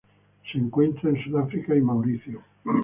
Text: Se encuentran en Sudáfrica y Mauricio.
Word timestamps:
Se 0.51 0.57
encuentran 0.57 1.15
en 1.15 1.23
Sudáfrica 1.23 1.75
y 1.75 1.81
Mauricio. 1.81 2.41